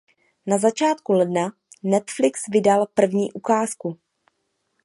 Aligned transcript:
Na 0.47 0.57
začátku 0.57 1.13
ledna 1.13 1.51
Netflix 1.83 2.41
vydal 2.49 2.87
první 2.93 3.31
ukázku. 3.31 3.99